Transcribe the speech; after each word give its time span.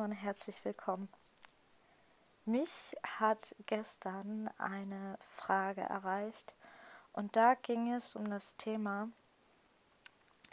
und 0.00 0.12
herzlich 0.12 0.64
willkommen. 0.64 1.10
Mich 2.46 2.96
hat 3.18 3.54
gestern 3.66 4.48
eine 4.56 5.18
Frage 5.20 5.82
erreicht 5.82 6.54
und 7.12 7.36
da 7.36 7.52
ging 7.54 7.92
es 7.92 8.16
um 8.16 8.30
das 8.30 8.56
Thema, 8.56 9.10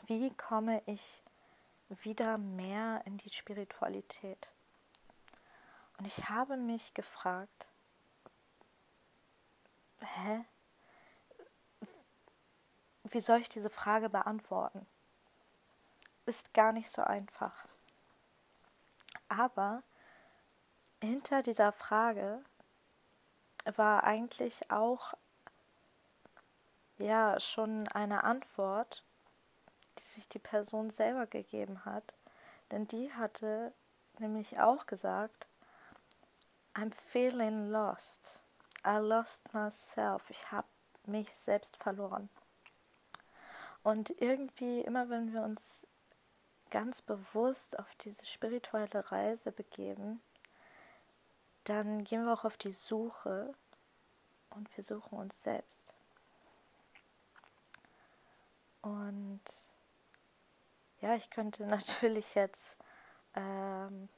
wie 0.08 0.36
komme 0.36 0.82
ich 0.86 1.24
wieder 1.88 2.38
mehr 2.38 3.02
in 3.06 3.18
die 3.20 3.30
Spiritualität? 3.30 4.52
Und 5.98 6.08
ich 6.08 6.28
habe 6.28 6.58
mich 6.58 6.94
gefragt, 6.94 7.70
hä? 10.02 10.44
Wie 13.06 13.22
soll 13.22 13.40
ich 13.40 13.48
diese 13.48 13.70
Frage 13.70 14.10
beantworten? 14.10 14.86
Ist 16.26 16.54
gar 16.54 16.74
nicht 16.74 16.92
so 16.92 17.02
einfach. 17.02 17.66
Aber 19.30 19.84
hinter 21.02 21.42
dieser 21.42 21.72
Frage 21.72 22.44
war 23.66 24.04
eigentlich 24.04 24.72
auch 24.72 25.14
ja 26.98 27.40
schon 27.40 27.88
eine 27.90 28.24
Antwort, 28.24 29.04
die 30.00 30.04
sich 30.16 30.28
die 30.28 30.40
Person 30.40 30.90
selber 30.90 31.28
gegeben 31.28 31.86
hat, 31.86 32.14
denn 32.72 32.88
die 32.88 33.14
hatte 33.14 33.74
nämlich 34.20 34.60
auch 34.60 34.86
gesagt, 34.86 35.48
I'm 36.74 36.94
feeling 36.94 37.70
lost. 37.70 38.42
I 38.86 38.98
lost 38.98 39.54
myself. 39.54 40.30
Ich 40.30 40.52
habe 40.52 40.68
mich 41.06 41.34
selbst 41.34 41.76
verloren. 41.78 42.30
Und 43.84 44.10
irgendwie 44.22 44.82
immer 44.82 45.10
wenn 45.10 45.34
wir 45.34 45.42
uns 45.42 45.88
ganz 46.70 47.02
bewusst 47.02 47.78
auf 47.80 47.96
diese 47.96 48.26
spirituelle 48.26 49.12
Reise 49.12 49.52
begeben, 49.52 50.22
dann 51.64 52.04
gehen 52.04 52.26
wir 52.26 52.34
auch 52.34 52.46
auf 52.46 52.58
die 52.58 52.72
Suche 52.72 53.54
und 54.52 54.76
wir 54.78 54.84
suchen 54.84 55.18
uns 55.18 55.44
selbst. 55.44 55.94
Und 58.82 59.42
ja, 61.02 61.16
ich 61.16 61.30
könnte 61.30 61.66
natürlich 61.68 62.36
jetzt 62.36 62.78
ähm, 63.36 64.10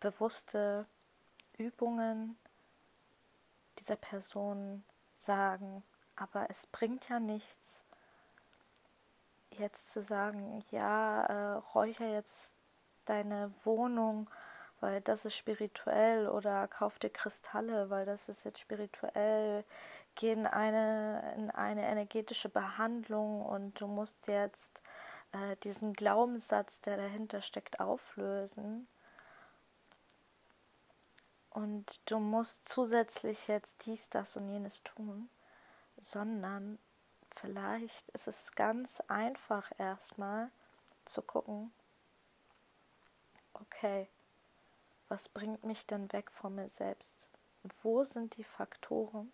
bewusste 0.00 0.86
Übungen 1.58 2.38
dieser 3.78 3.96
Person 3.96 4.84
sagen, 5.16 5.82
aber 6.16 6.48
es 6.50 6.66
bringt 6.66 7.08
ja 7.08 7.20
nichts, 7.20 7.82
jetzt 9.58 9.88
zu 9.90 10.02
sagen, 10.02 10.64
ja, 10.70 11.24
äh, 11.26 11.56
räucher 11.74 12.06
jetzt 12.06 12.54
deine 13.06 13.52
Wohnung, 13.64 14.28
weil 14.80 15.00
das 15.00 15.24
ist 15.24 15.36
spirituell 15.36 16.28
oder 16.28 16.68
kauf 16.68 16.98
dir 16.98 17.10
Kristalle, 17.10 17.90
weil 17.90 18.04
das 18.06 18.28
ist 18.28 18.44
jetzt 18.44 18.60
spirituell, 18.60 19.64
geh 20.14 20.32
in 20.32 20.46
eine, 20.46 21.34
in 21.36 21.50
eine 21.50 21.86
energetische 21.86 22.48
Behandlung 22.48 23.42
und 23.42 23.80
du 23.80 23.86
musst 23.86 24.28
jetzt 24.28 24.82
äh, 25.32 25.56
diesen 25.62 25.92
Glaubenssatz, 25.92 26.80
der 26.80 26.96
dahinter 26.96 27.42
steckt, 27.42 27.80
auflösen. 27.80 28.88
Und 31.50 32.10
du 32.10 32.18
musst 32.18 32.68
zusätzlich 32.68 33.48
jetzt 33.48 33.86
dies, 33.86 34.10
das 34.10 34.36
und 34.36 34.48
jenes 34.48 34.82
tun, 34.82 35.30
sondern 35.98 36.78
vielleicht 37.46 38.08
ist 38.10 38.26
es 38.26 38.52
ganz 38.56 39.00
einfach 39.06 39.70
erstmal 39.78 40.50
zu 41.04 41.22
gucken, 41.22 41.72
okay, 43.54 44.08
was 45.08 45.28
bringt 45.28 45.62
mich 45.62 45.86
denn 45.86 46.12
weg 46.12 46.32
von 46.32 46.56
mir 46.56 46.68
selbst? 46.68 47.28
Wo 47.82 48.02
sind 48.02 48.36
die 48.36 48.44
Faktoren, 48.44 49.32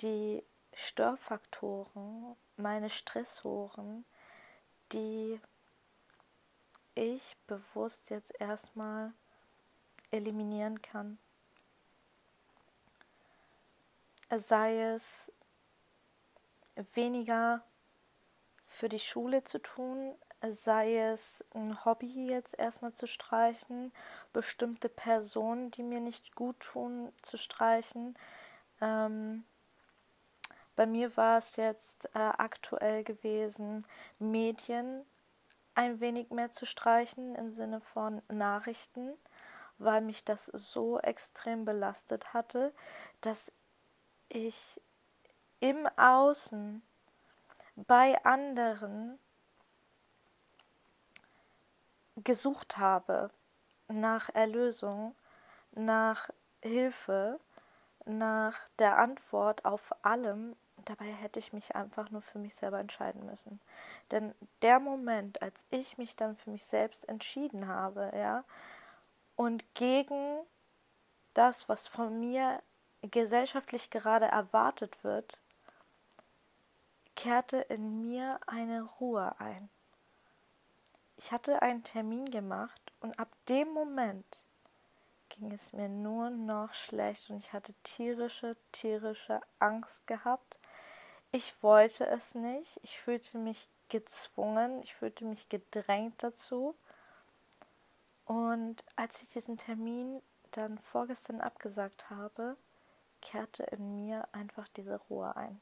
die 0.00 0.42
Störfaktoren, 0.72 2.34
meine 2.56 2.88
Stressoren, 2.88 4.06
die 4.92 5.38
ich 6.94 7.36
bewusst 7.46 8.08
jetzt 8.08 8.32
erstmal 8.40 9.12
eliminieren 10.10 10.80
kann? 10.80 11.18
Sei 14.30 14.80
es 14.80 15.30
weniger 16.94 17.62
für 18.66 18.88
die 18.88 19.00
Schule 19.00 19.44
zu 19.44 19.60
tun, 19.60 20.14
sei 20.50 20.98
es 20.98 21.44
ein 21.54 21.84
Hobby 21.84 22.28
jetzt 22.28 22.58
erstmal 22.58 22.92
zu 22.92 23.06
streichen, 23.06 23.92
bestimmte 24.32 24.88
Personen, 24.88 25.70
die 25.70 25.82
mir 25.82 26.00
nicht 26.00 26.34
gut 26.34 26.60
tun, 26.60 27.12
zu 27.22 27.38
streichen. 27.38 28.16
Ähm, 28.80 29.44
bei 30.76 30.86
mir 30.86 31.16
war 31.16 31.38
es 31.38 31.56
jetzt 31.56 32.06
äh, 32.14 32.18
aktuell 32.18 33.04
gewesen, 33.04 33.86
Medien 34.18 35.06
ein 35.74 36.00
wenig 36.00 36.30
mehr 36.30 36.52
zu 36.52 36.66
streichen 36.66 37.34
im 37.36 37.52
Sinne 37.52 37.80
von 37.80 38.22
Nachrichten, 38.28 39.12
weil 39.78 40.00
mich 40.00 40.24
das 40.24 40.46
so 40.46 40.98
extrem 41.00 41.64
belastet 41.64 42.32
hatte, 42.34 42.72
dass 43.20 43.52
ich 44.28 44.80
im 45.64 45.88
Außen 45.96 46.82
bei 47.74 48.22
anderen 48.22 49.18
gesucht 52.16 52.76
habe 52.76 53.30
nach 53.88 54.28
Erlösung, 54.34 55.14
nach 55.72 56.28
Hilfe, 56.60 57.40
nach 58.04 58.68
der 58.78 58.98
Antwort 58.98 59.64
auf 59.64 59.94
allem. 60.04 60.54
Dabei 60.84 61.06
hätte 61.06 61.38
ich 61.38 61.54
mich 61.54 61.74
einfach 61.74 62.10
nur 62.10 62.20
für 62.20 62.38
mich 62.38 62.54
selber 62.54 62.78
entscheiden 62.78 63.24
müssen. 63.24 63.58
Denn 64.10 64.34
der 64.60 64.80
Moment, 64.80 65.40
als 65.40 65.64
ich 65.70 65.96
mich 65.96 66.14
dann 66.14 66.36
für 66.36 66.50
mich 66.50 66.66
selbst 66.66 67.08
entschieden 67.08 67.68
habe, 67.68 68.12
ja, 68.14 68.44
und 69.34 69.64
gegen 69.74 70.40
das, 71.32 71.70
was 71.70 71.86
von 71.86 72.20
mir 72.20 72.62
gesellschaftlich 73.00 73.88
gerade 73.88 74.26
erwartet 74.26 75.02
wird, 75.04 75.38
kehrte 77.14 77.58
in 77.58 78.00
mir 78.00 78.40
eine 78.46 78.82
Ruhe 78.82 79.34
ein. 79.38 79.68
Ich 81.16 81.32
hatte 81.32 81.62
einen 81.62 81.84
Termin 81.84 82.30
gemacht 82.30 82.80
und 83.00 83.18
ab 83.18 83.28
dem 83.48 83.72
Moment 83.72 84.40
ging 85.28 85.52
es 85.52 85.72
mir 85.72 85.88
nur 85.88 86.30
noch 86.30 86.74
schlecht 86.74 87.30
und 87.30 87.38
ich 87.38 87.52
hatte 87.52 87.72
tierische, 87.82 88.56
tierische 88.72 89.40
Angst 89.58 90.06
gehabt. 90.06 90.56
Ich 91.32 91.62
wollte 91.62 92.06
es 92.06 92.34
nicht. 92.34 92.78
Ich 92.82 92.98
fühlte 92.98 93.38
mich 93.38 93.68
gezwungen, 93.88 94.82
ich 94.82 94.94
fühlte 94.94 95.24
mich 95.24 95.48
gedrängt 95.48 96.22
dazu. 96.22 96.74
Und 98.26 98.84
als 98.96 99.20
ich 99.22 99.28
diesen 99.30 99.58
Termin 99.58 100.22
dann 100.52 100.78
vorgestern 100.78 101.40
abgesagt 101.40 102.10
habe, 102.10 102.56
kehrte 103.20 103.64
in 103.64 103.96
mir 103.96 104.28
einfach 104.32 104.68
diese 104.68 105.00
Ruhe 105.08 105.34
ein 105.36 105.60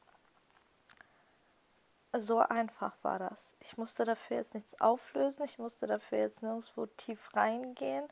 so 2.13 2.39
einfach 2.39 2.93
war 3.03 3.19
das. 3.19 3.57
Ich 3.61 3.79
musste 3.79 4.05
dafür 4.05 4.37
jetzt 4.37 4.55
nichts 4.55 4.81
auflösen, 4.81 5.45
ich 5.45 5.59
musste 5.59 5.87
dafür 5.87 6.19
jetzt 6.19 6.43
nirgendwo 6.43 6.87
tief 6.87 7.35
reingehen. 7.35 8.07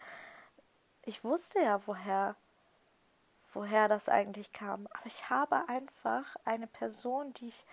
Ich 1.03 1.23
wusste 1.25 1.61
ja, 1.61 1.87
woher, 1.87 2.37
woher 3.53 3.89
das 3.89 4.09
eigentlich 4.09 4.53
kam. 4.53 4.87
Aber 4.89 5.07
ich 5.07 5.29
habe 5.29 5.69
einfach 5.69 6.37
eine 6.45 6.67
Person, 6.67 7.35
die 7.35 7.49
ich 7.49 7.65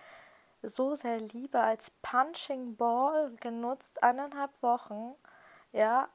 so 0.62 0.94
sehr 0.94 1.20
liebe, 1.20 1.60
als 1.60 1.90
Punching 2.02 2.76
Ball 2.76 3.34
genutzt, 3.40 4.02
eineinhalb 4.02 4.62
Wochen, 4.62 5.14
ja, 5.72 6.08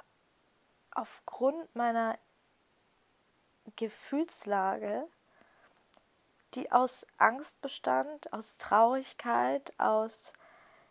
aufgrund 0.91 1.75
meiner 1.75 2.17
Gefühlslage 3.75 5.07
die 6.55 6.71
aus 6.71 7.05
Angst 7.17 7.59
bestand, 7.61 8.31
aus 8.31 8.57
Traurigkeit, 8.57 9.73
aus 9.79 10.33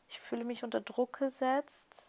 ich 0.09 0.21
fühle 0.21 0.45
mich 0.45 0.63
unter 0.63 0.81
Druck 0.81 1.19
gesetzt, 1.19 2.07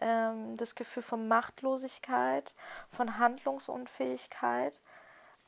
ähm, 0.00 0.56
das 0.56 0.74
Gefühl 0.74 1.02
von 1.02 1.28
Machtlosigkeit, 1.28 2.54
von 2.90 3.18
Handlungsunfähigkeit. 3.18 4.80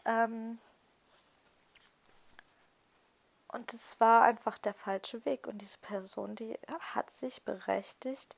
Ähm, 0.04 0.58
und 3.48 3.72
es 3.72 3.98
war 4.00 4.22
einfach 4.22 4.58
der 4.58 4.74
falsche 4.74 5.24
Weg. 5.24 5.46
Und 5.46 5.58
diese 5.58 5.78
Person, 5.78 6.36
die 6.36 6.58
hat 6.92 7.10
sich 7.10 7.42
berechtigt, 7.44 8.36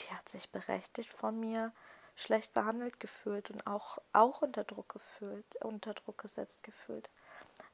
die 0.00 0.10
hat 0.12 0.28
sich 0.28 0.50
berechtigt 0.50 1.10
von 1.10 1.38
mir 1.38 1.72
schlecht 2.16 2.54
behandelt 2.54 3.00
gefühlt 3.00 3.50
und 3.50 3.66
auch, 3.66 3.98
auch 4.12 4.42
unter 4.42 4.64
Druck 4.64 4.90
gefühlt, 4.90 5.44
unter 5.62 5.94
Druck 5.94 6.18
gesetzt 6.18 6.62
gefühlt. 6.62 7.10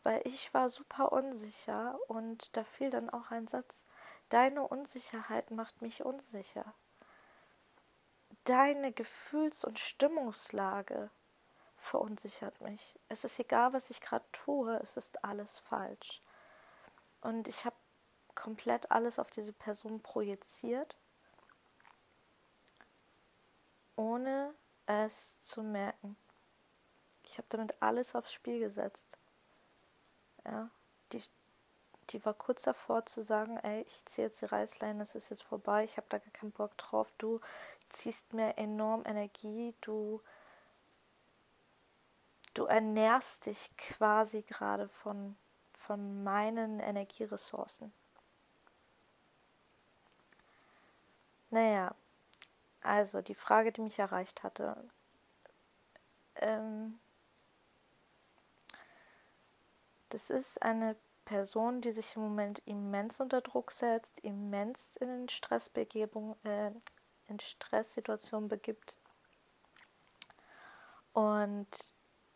Weil 0.02 0.20
ich 0.24 0.52
war 0.54 0.68
super 0.68 1.12
unsicher 1.12 1.98
und 2.08 2.56
da 2.56 2.64
fiel 2.64 2.90
dann 2.90 3.10
auch 3.10 3.30
ein 3.30 3.48
Satz, 3.48 3.84
deine 4.30 4.62
Unsicherheit 4.66 5.50
macht 5.50 5.82
mich 5.82 6.04
unsicher. 6.04 6.74
deine 8.44 8.92
Gefühls- 8.92 9.64
und 9.64 9.78
Stimmungslage 9.78 11.10
verunsichert 11.76 12.60
mich. 12.60 12.98
Es 13.08 13.24
ist 13.24 13.38
egal, 13.38 13.72
was 13.72 13.90
ich 13.90 14.00
gerade 14.00 14.24
tue, 14.32 14.76
es 14.82 14.96
ist 14.96 15.24
alles 15.24 15.58
falsch. 15.58 16.22
Und 17.20 17.48
ich 17.48 17.64
habe 17.64 17.76
komplett 18.34 18.90
alles 18.90 19.18
auf 19.18 19.30
diese 19.30 19.52
Person 19.52 20.00
projiziert, 20.00 20.96
ohne 24.00 24.54
es 24.86 25.42
zu 25.42 25.62
merken. 25.62 26.16
Ich 27.22 27.36
habe 27.36 27.46
damit 27.50 27.74
alles 27.80 28.14
aufs 28.14 28.32
Spiel 28.32 28.58
gesetzt. 28.58 29.18
Ja, 30.46 30.70
die, 31.12 31.22
die 32.08 32.24
war 32.24 32.32
kurz 32.32 32.62
davor 32.62 33.04
zu 33.04 33.22
sagen, 33.22 33.58
ey, 33.58 33.82
ich 33.82 34.06
ziehe 34.06 34.26
jetzt 34.28 34.40
die 34.40 34.46
Reißleine, 34.46 35.00
das 35.00 35.14
ist 35.14 35.28
jetzt 35.28 35.42
vorbei, 35.42 35.84
ich 35.84 35.98
habe 35.98 36.06
da 36.08 36.16
gar 36.16 36.32
keinen 36.32 36.52
Bock 36.52 36.76
drauf, 36.78 37.12
du 37.18 37.40
ziehst 37.90 38.32
mir 38.32 38.56
enorm 38.56 39.02
Energie, 39.04 39.74
du 39.82 40.22
du 42.54 42.64
ernährst 42.64 43.46
dich 43.46 43.70
quasi 43.76 44.42
gerade 44.42 44.88
von, 44.88 45.36
von 45.72 46.24
meinen 46.24 46.80
Energieressourcen. 46.80 47.92
Naja, 51.50 51.94
also 52.82 53.22
die 53.22 53.34
Frage, 53.34 53.72
die 53.72 53.82
mich 53.82 53.98
erreicht 53.98 54.42
hatte. 54.42 54.76
Ähm, 56.36 56.98
das 60.08 60.30
ist 60.30 60.62
eine 60.62 60.96
Person, 61.24 61.80
die 61.80 61.92
sich 61.92 62.16
im 62.16 62.22
Moment 62.22 62.60
immens 62.66 63.20
unter 63.20 63.40
Druck 63.40 63.70
setzt, 63.70 64.18
immens 64.20 64.96
in 64.96 65.28
Stressbegebung, 65.28 66.36
äh, 66.44 66.72
in 67.28 67.38
Stresssituationen 67.38 68.48
begibt. 68.48 68.96
Und 71.12 71.68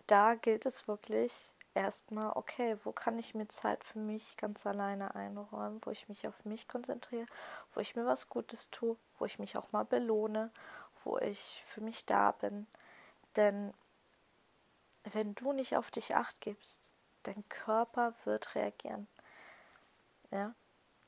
da 0.07 0.35
gilt 0.35 0.67
es 0.67 0.87
wirklich 0.87 1.33
erstmal, 1.75 2.33
okay, 2.37 2.77
wo 2.85 2.93
kann 2.93 3.19
ich 3.19 3.35
mir 3.35 3.49
Zeit 3.49 3.85
für 3.85 3.99
mich 3.99 4.37
ganz 4.37 4.67
alleine 4.67 5.15
einräumen, 5.15 5.81
wo 5.85 5.91
ich 5.91 6.09
mich 6.09 6.27
auf 6.27 6.45
mich 6.45 6.69
konzentriere, 6.69 7.27
wo 7.75 7.81
ich 7.81 7.97
mir 7.97 8.07
was 8.07 8.29
Gutes 8.29 8.71
tue, 8.71 8.97
wo 9.19 9.25
ich 9.25 9.39
mich 9.39 9.57
auch 9.57 9.73
mal 9.73 9.85
belohne, 9.85 10.51
wo 11.03 11.19
ich 11.19 11.63
für 11.67 11.81
mich 11.81 12.07
da 12.07 12.33
bin. 12.33 12.67
Denn 13.37 13.75
wenn 15.13 15.35
du 15.35 15.53
nicht 15.53 15.77
auf 15.77 15.91
dich 15.91 16.15
acht 16.15 16.41
gibst, 16.41 16.81
dein 17.25 17.47
Körper 17.49 18.15
wird 18.25 18.55
reagieren. 18.55 19.09
Ja? 20.31 20.55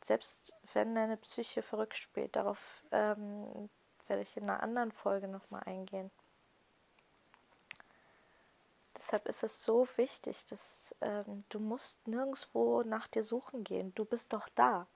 Selbst 0.05 0.53
wenn 0.73 0.95
deine 0.95 1.17
Psyche 1.17 1.63
verrückt 1.63 1.97
spielt, 1.97 2.37
darauf 2.37 2.85
ähm, 2.91 3.71
werde 4.07 4.23
ich 4.23 4.37
in 4.37 4.45
einer 4.45 4.63
anderen 4.63 4.93
Folge 4.93 5.29
nochmal 5.29 5.63
eingehen. 5.65 6.11
Deshalb 8.97 9.27
ist 9.27 9.43
es 9.43 9.65
so 9.65 9.87
wichtig, 9.97 10.45
dass 10.47 10.95
ähm, 11.01 11.45
du 11.51 11.61
musst 11.61 12.07
nirgendwo 12.09 12.83
nach 12.83 13.07
dir 13.07 13.25
suchen 13.25 13.63
gehen. 13.63 13.95
Du 13.95 14.05
bist 14.05 14.33
doch 14.33 14.49
da. 14.55 14.87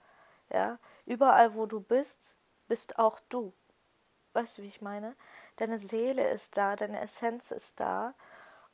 Ja, 0.49 0.79
überall, 1.07 1.55
wo 1.55 1.67
du 1.67 1.81
bist, 1.81 2.37
bist 2.67 2.99
auch 2.99 3.21
du. 3.29 3.53
Weißt 4.33 4.59
du, 4.59 4.63
wie 4.63 4.69
ich 4.69 4.81
meine? 4.81 5.17
Deine 5.57 5.79
Seele 5.79 6.31
ist 6.31 6.57
da, 6.57 6.77
deine 6.77 7.01
Essenz 7.01 7.51
ist 7.51 7.79
da. 7.79 8.15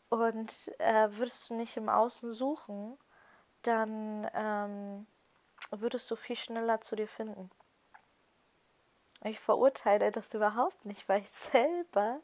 Und 0.09 0.73
äh, 0.79 1.09
würdest 1.13 1.51
du 1.51 1.55
nicht 1.55 1.77
im 1.77 1.89
Außen 1.89 2.33
suchen, 2.33 2.97
dann 3.63 4.31
ähm, 4.35 5.07
würdest 5.71 6.11
du 6.11 6.17
viel 6.17 6.37
schneller 6.37 6.81
zu 6.81 6.95
dir 6.95 7.09
finden. 7.09 7.51
Ich 9.25 9.41
verurteile 9.41 10.13
das 10.13 10.35
überhaupt 10.35 10.85
nicht, 10.85 11.09
weil 11.09 11.23
ich 11.23 11.31
selber 11.31 12.21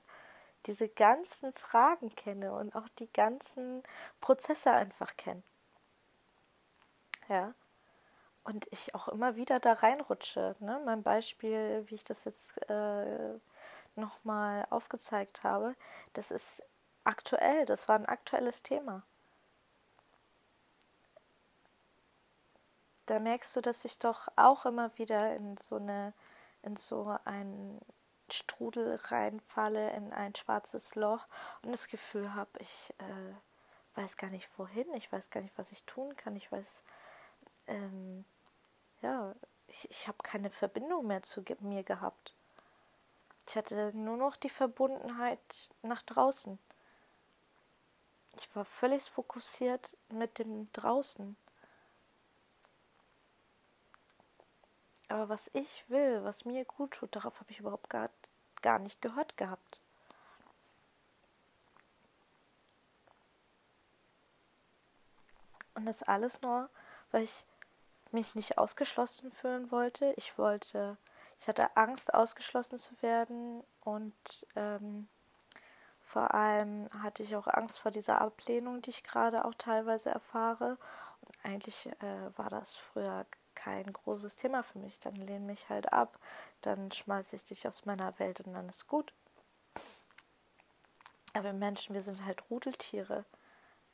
diese 0.67 0.89
ganzen 0.89 1.53
Fragen 1.53 2.15
kenne 2.15 2.53
und 2.55 2.75
auch 2.75 2.89
die 2.99 3.13
ganzen 3.13 3.83
Prozesse 4.21 4.71
einfach 4.71 5.17
kenne. 5.17 5.43
Ja. 7.29 7.55
Und 8.45 8.67
ich 8.73 8.95
auch 8.95 9.09
immer 9.09 9.37
wieder 9.37 9.61
da 9.61 9.75
reinrutsche. 9.75 10.57
Ne? 10.61 10.81
Mein 10.85 11.03
Beispiel, 11.03 11.85
wie 11.87 11.95
ich 11.95 12.05
das 12.05 12.25
jetzt 12.25 12.59
äh, 12.69 13.39
nochmal 13.95 14.67
aufgezeigt 14.71 15.45
habe, 15.45 15.77
das 16.15 16.31
ist 16.31 16.63
aktuell, 17.05 17.67
das 17.67 17.89
war 17.89 17.97
ein 17.97 18.07
aktuelles 18.07 18.63
Thema. 18.63 19.03
Da 23.07 23.19
merkst 23.19 23.55
du, 23.57 23.61
dass 23.61 23.85
ich 23.85 23.99
doch 23.99 24.29
auch 24.37 24.65
immer 24.67 24.97
wieder 24.97 25.37
in 25.37 25.57
so 25.57 25.77
eine, 25.77 26.13
in 26.63 26.77
so 26.77 27.17
ein 27.25 27.81
Strudel 28.33 28.97
reinfalle, 29.05 29.91
in 29.93 30.13
ein 30.13 30.35
schwarzes 30.35 30.95
Loch 30.95 31.27
und 31.63 31.73
das 31.73 31.89
Gefühl 31.89 32.35
habe, 32.35 32.51
ich 32.59 32.95
äh, 32.99 33.99
weiß 34.01 34.17
gar 34.17 34.31
nicht 34.31 34.49
wohin, 34.59 34.93
ich 34.95 35.13
weiß 35.13 35.31
gar 35.31 35.41
nicht, 35.41 35.57
was 35.57 35.73
ich 35.73 35.85
tun 35.85 36.17
kann, 36.17 36.37
ich 36.37 36.51
weiß, 36.51 36.83
ähm, 37.67 38.25
ja, 39.01 39.35
ich, 39.69 39.91
ich 39.91 40.09
habe 40.09 40.19
keine 40.23 40.51
Verbindung 40.51 41.07
mehr 41.07 41.23
zu 41.23 41.43
mir 41.61 41.83
gehabt. 41.83 42.35
Ich 43.49 43.57
hatte 43.57 43.93
nur 43.95 44.17
noch 44.17 44.37
die 44.37 44.51
Verbundenheit 44.51 45.71
nach 45.83 46.03
draußen. 46.03 46.59
Ich 48.39 48.55
war 48.57 48.65
völlig 48.65 49.03
fokussiert 49.03 49.97
mit 50.09 50.39
dem 50.39 50.73
draußen. 50.73 51.37
Aber 55.13 55.29
was 55.29 55.51
ich 55.53 55.85
will, 55.91 56.25
was 56.25 56.47
mir 56.47 56.65
gut 56.65 56.93
tut, 56.93 57.15
darauf 57.15 57.39
habe 57.39 57.51
ich 57.51 57.61
überhaupt 57.61 57.91
gar, 57.91 58.09
gar 58.63 58.79
nicht 58.79 59.03
gehört 59.03 59.37
gehabt. 59.37 59.79
Und 65.75 65.85
das 65.85 66.03
alles 66.03 66.41
nur, 66.41 66.71
weil 67.11 67.25
ich 67.25 67.45
mich 68.11 68.35
nicht 68.35 68.57
ausgeschlossen 68.57 69.31
fühlen 69.33 69.71
wollte. 69.71 70.15
Ich 70.17 70.39
wollte, 70.39 70.97
ich 71.41 71.47
hatte 71.47 71.77
Angst, 71.77 72.15
ausgeschlossen 72.15 72.79
zu 72.79 73.03
werden 73.03 73.63
und 73.83 74.47
ähm, 74.57 75.09
vor 76.01 76.33
allem 76.33 76.89
hatte 77.03 77.23
ich 77.23 77.37
auch 77.37 77.49
Angst 77.49 77.81
vor 77.81 77.91
dieser 77.91 78.23
Ablehnung, 78.23 78.81
die 78.81 78.91
ich 78.91 79.05
gerade 79.05 79.45
auch 79.45 79.55
teilweise 79.59 80.09
erfahre. 80.09 80.79
Und 81.21 81.37
eigentlich 81.45 81.85
äh, 82.01 82.39
war 82.39 82.49
das 82.49 82.77
früher 82.77 83.27
kein 83.63 83.93
großes 83.93 84.37
Thema 84.37 84.63
für 84.63 84.79
mich. 84.79 84.99
Dann 85.01 85.15
lehne 85.15 85.47
mich 85.47 85.69
halt 85.69 85.93
ab, 85.93 86.19
dann 86.63 86.91
schmeiße 86.91 87.37
ich 87.37 87.45
dich 87.45 87.67
aus 87.69 87.85
meiner 87.85 88.19
Welt 88.19 88.41
und 88.41 88.55
dann 88.55 88.69
ist 88.69 88.87
gut. 88.87 89.13
Aber 91.35 91.45
wir 91.45 91.53
Menschen, 91.53 91.95
wir 91.95 92.03
sind 92.03 92.25
halt 92.25 92.43
Rudeltiere. 92.51 93.25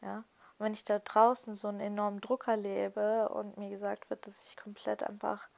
Ja? 0.01 0.19
Und 0.59 0.65
wenn 0.65 0.73
ich 0.73 0.85
da 0.85 0.99
draußen 0.99 1.55
so 1.55 1.69
einen 1.69 1.81
enormen 1.81 2.21
Druck 2.21 2.49
erlebe 2.49 3.29
und 3.29 3.59
mir 3.59 3.71
gesagt 3.71 4.11
wird, 4.11 4.27
dass 4.27 4.49
ich 4.49 4.57
komplett 4.57 5.03
einfach 5.03 5.49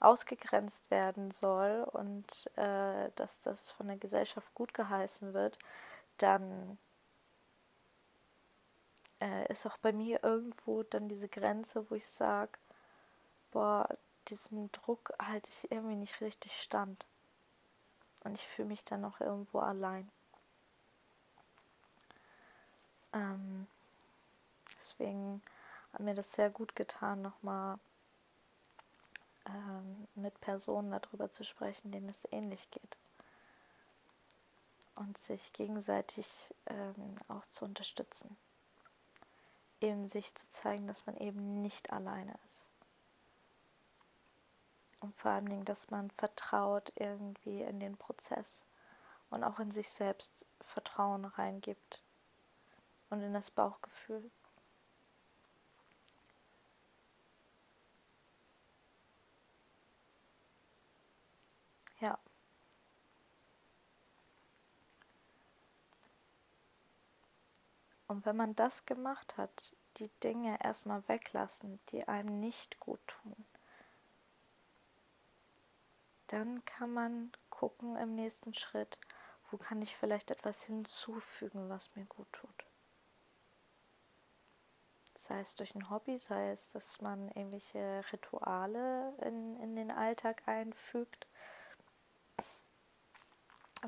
ausgegrenzt 0.00 0.90
werden 0.90 1.30
soll 1.30 1.88
und 1.92 2.50
äh, 2.56 3.10
dass 3.16 3.40
das 3.40 3.70
von 3.70 3.88
der 3.88 3.96
Gesellschaft 3.96 4.54
gut 4.54 4.74
geheißen 4.74 5.32
wird, 5.32 5.58
dann 6.18 6.78
äh, 9.20 9.50
ist 9.50 9.66
auch 9.66 9.78
bei 9.78 9.92
mir 9.92 10.22
irgendwo 10.22 10.82
dann 10.82 11.08
diese 11.08 11.28
Grenze, 11.28 11.90
wo 11.90 11.94
ich 11.94 12.06
sage, 12.06 12.52
boah, 13.54 13.88
diesem 14.28 14.70
Druck 14.72 15.14
halte 15.18 15.50
ich 15.50 15.70
irgendwie 15.70 15.94
nicht 15.94 16.20
richtig 16.20 16.60
stand. 16.60 17.06
Und 18.24 18.34
ich 18.34 18.46
fühle 18.46 18.68
mich 18.68 18.84
dann 18.84 19.00
noch 19.00 19.20
irgendwo 19.20 19.60
allein. 19.60 20.10
Ähm, 23.12 23.66
deswegen 24.78 25.40
hat 25.92 26.00
mir 26.00 26.14
das 26.14 26.32
sehr 26.32 26.50
gut 26.50 26.74
getan, 26.74 27.22
nochmal 27.22 27.78
ähm, 29.46 30.08
mit 30.16 30.40
Personen 30.40 30.90
darüber 30.90 31.30
zu 31.30 31.44
sprechen, 31.44 31.92
denen 31.92 32.08
es 32.08 32.26
ähnlich 32.32 32.68
geht. 32.70 32.96
Und 34.96 35.16
sich 35.18 35.52
gegenseitig 35.52 36.26
ähm, 36.66 37.16
auch 37.28 37.46
zu 37.46 37.64
unterstützen. 37.64 38.36
Eben 39.80 40.08
sich 40.08 40.34
zu 40.34 40.50
zeigen, 40.50 40.86
dass 40.88 41.06
man 41.06 41.16
eben 41.18 41.62
nicht 41.62 41.92
alleine 41.92 42.34
ist. 42.46 42.63
Und 45.04 45.14
vor 45.16 45.32
allen 45.32 45.44
Dingen, 45.44 45.66
dass 45.66 45.90
man 45.90 46.10
vertraut 46.12 46.90
irgendwie 46.96 47.60
in 47.60 47.78
den 47.78 47.94
Prozess 47.98 48.64
und 49.28 49.44
auch 49.44 49.58
in 49.58 49.70
sich 49.70 49.90
selbst 49.90 50.46
Vertrauen 50.62 51.26
reingibt 51.26 52.02
und 53.10 53.20
in 53.20 53.34
das 53.34 53.50
Bauchgefühl. 53.50 54.30
Ja. 62.00 62.18
Und 68.06 68.24
wenn 68.24 68.36
man 68.38 68.56
das 68.56 68.86
gemacht 68.86 69.36
hat, 69.36 69.74
die 69.98 70.08
Dinge 70.22 70.58
erstmal 70.64 71.06
weglassen, 71.08 71.78
die 71.90 72.08
einem 72.08 72.40
nicht 72.40 72.80
gut 72.80 73.06
tun, 73.06 73.44
dann 76.28 76.64
kann 76.64 76.92
man 76.92 77.32
gucken 77.50 77.96
im 77.96 78.14
nächsten 78.14 78.54
Schritt, 78.54 78.98
wo 79.50 79.56
kann 79.56 79.82
ich 79.82 79.96
vielleicht 79.96 80.30
etwas 80.30 80.64
hinzufügen, 80.64 81.68
was 81.68 81.94
mir 81.94 82.04
gut 82.06 82.32
tut. 82.32 82.66
Sei 85.14 85.40
es 85.40 85.54
durch 85.54 85.74
ein 85.74 85.90
Hobby, 85.90 86.18
sei 86.18 86.50
es, 86.50 86.72
dass 86.72 87.00
man 87.00 87.28
irgendwelche 87.28 88.02
Rituale 88.12 89.14
in, 89.22 89.60
in 89.60 89.76
den 89.76 89.92
Alltag 89.92 90.42
einfügt, 90.46 91.28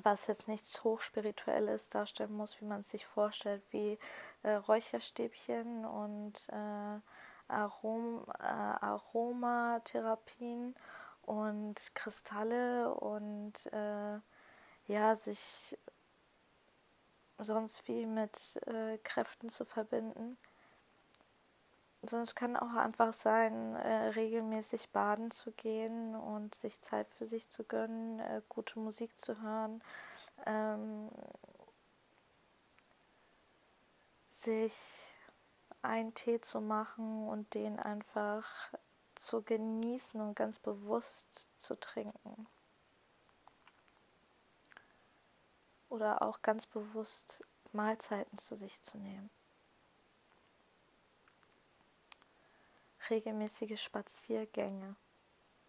was 0.02 0.26
jetzt 0.28 0.46
nichts 0.46 0.84
Hochspirituelles 0.84 1.88
darstellen 1.88 2.36
muss, 2.36 2.60
wie 2.60 2.66
man 2.66 2.82
es 2.82 2.90
sich 2.90 3.06
vorstellt, 3.06 3.64
wie 3.70 3.98
äh, 4.42 4.52
Räucherstäbchen 4.52 5.84
und 5.84 6.48
äh, 6.50 7.00
Arom, 7.48 8.24
äh, 8.38 8.42
Aromatherapien 8.42 10.76
und 11.26 11.94
Kristalle 11.94 12.94
und 12.94 13.54
äh, 13.72 14.18
ja, 14.86 15.16
sich 15.16 15.76
sonst 17.38 17.86
wie 17.88 18.06
mit 18.06 18.56
äh, 18.66 18.98
Kräften 18.98 19.50
zu 19.50 19.64
verbinden. 19.64 20.38
Es 22.02 22.36
kann 22.36 22.56
auch 22.56 22.74
einfach 22.74 23.12
sein, 23.12 23.74
äh, 23.74 24.08
regelmäßig 24.10 24.90
baden 24.90 25.32
zu 25.32 25.50
gehen 25.50 26.14
und 26.14 26.54
sich 26.54 26.80
Zeit 26.80 27.12
für 27.12 27.26
sich 27.26 27.50
zu 27.50 27.64
gönnen, 27.64 28.20
äh, 28.20 28.42
gute 28.48 28.78
Musik 28.78 29.18
zu 29.18 29.42
hören, 29.42 29.82
ähm, 30.46 31.08
sich 34.30 34.74
einen 35.82 36.14
Tee 36.14 36.40
zu 36.40 36.60
machen 36.60 37.28
und 37.28 37.54
den 37.54 37.80
einfach 37.80 38.72
zu 39.16 39.42
genießen 39.42 40.20
und 40.20 40.34
ganz 40.34 40.58
bewusst 40.58 41.48
zu 41.58 41.74
trinken. 41.78 42.46
Oder 45.88 46.22
auch 46.22 46.42
ganz 46.42 46.66
bewusst 46.66 47.44
Mahlzeiten 47.72 48.38
zu 48.38 48.56
sich 48.56 48.82
zu 48.82 48.98
nehmen. 48.98 49.30
Regelmäßige 53.08 53.80
Spaziergänge. 53.80 54.96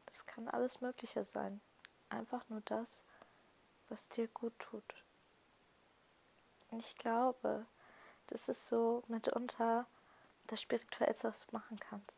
Das 0.08 0.25
kann 0.25 0.48
alles 0.48 0.82
Mögliche 0.82 1.24
sein. 1.25 1.62
Einfach 2.10 2.48
nur 2.50 2.62
das, 2.62 3.04
was 3.89 4.10
dir 4.10 4.27
gut 4.30 4.58
tut. 4.58 5.04
Und 6.72 6.80
ich 6.80 6.96
glaube, 6.98 7.66
das 8.27 8.50
ist 8.50 8.68
so 8.68 9.04
mitunter 9.08 9.86
das 10.48 10.62
Spirituellste, 10.62 11.27
was 11.27 11.46
du 11.46 11.51
machen 11.51 11.80
kannst. 11.80 12.17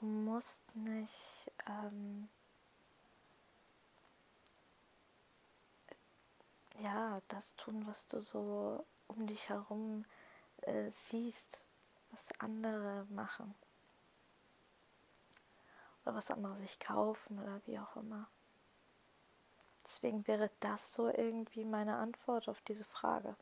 Du 0.00 0.06
musst 0.06 0.62
nicht 0.74 1.52
ähm, 1.66 2.30
ja 6.82 7.20
das 7.28 7.54
tun, 7.56 7.86
was 7.86 8.06
du 8.06 8.22
so 8.22 8.86
um 9.08 9.26
dich 9.26 9.50
herum 9.50 10.06
äh, 10.62 10.90
siehst, 10.90 11.62
was 12.12 12.28
andere 12.38 13.06
machen 13.10 13.54
oder 16.02 16.14
was 16.14 16.30
andere 16.30 16.56
sich 16.56 16.78
kaufen 16.80 17.38
oder 17.38 17.60
wie 17.66 17.78
auch 17.78 17.96
immer. 17.96 18.26
Deswegen 19.84 20.26
wäre 20.26 20.50
das 20.60 20.94
so 20.94 21.08
irgendwie 21.08 21.66
meine 21.66 21.96
Antwort 21.98 22.48
auf 22.48 22.62
diese 22.62 22.84
Frage. 22.84 23.36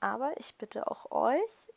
Aber 0.00 0.38
ich 0.38 0.56
bitte 0.56 0.90
auch 0.90 1.10
euch, 1.10 1.72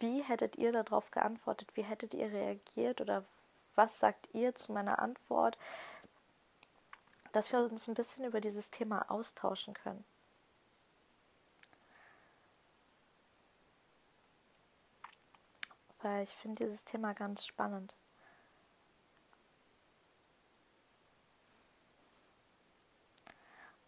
wie 0.00 0.22
hättet 0.22 0.56
ihr 0.56 0.72
darauf 0.72 1.10
geantwortet? 1.10 1.70
Wie 1.74 1.82
hättet 1.82 2.14
ihr 2.14 2.32
reagiert? 2.32 3.00
Oder 3.00 3.24
was 3.74 4.00
sagt 4.00 4.28
ihr 4.34 4.54
zu 4.54 4.72
meiner 4.72 4.98
Antwort? 4.98 5.58
Dass 7.32 7.52
wir 7.52 7.60
uns 7.60 7.86
ein 7.86 7.94
bisschen 7.94 8.24
über 8.24 8.40
dieses 8.40 8.70
Thema 8.70 9.10
austauschen 9.10 9.74
können. 9.74 10.04
Weil 16.02 16.24
ich 16.24 16.34
finde 16.34 16.64
dieses 16.64 16.84
Thema 16.84 17.12
ganz 17.12 17.44
spannend. 17.44 17.94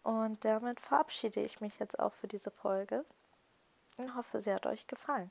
Und 0.02 0.44
damit 0.44 0.80
verabschiede 0.80 1.40
ich 1.40 1.60
mich 1.60 1.78
jetzt 1.78 1.98
auch 1.98 2.12
für 2.14 2.28
diese 2.28 2.50
Folge 2.50 3.04
und 3.96 4.14
hoffe, 4.16 4.40
sie 4.40 4.52
hat 4.52 4.66
euch 4.66 4.86
gefallen. 4.86 5.30